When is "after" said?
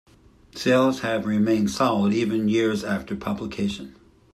2.83-3.15